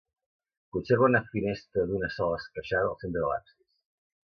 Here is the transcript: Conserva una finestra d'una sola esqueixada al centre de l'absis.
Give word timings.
Conserva 0.77 1.09
una 1.09 1.21
finestra 1.35 1.85
d'una 1.91 2.11
sola 2.17 2.41
esqueixada 2.45 2.91
al 2.93 2.99
centre 3.05 3.17
de 3.19 3.25
l'absis. 3.35 3.63